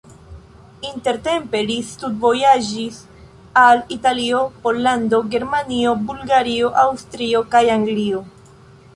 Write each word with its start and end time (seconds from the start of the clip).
Intertempe 0.91 1.59
li 1.65 1.73
studvojaĝis 1.89 2.95
al 3.63 3.83
Italio, 3.95 4.39
Pollando, 4.63 5.19
Germanio, 5.35 5.91
Bulgario, 6.07 6.71
Aŭstrio 6.85 7.43
kaj 7.57 7.63
Anglio. 7.75 8.23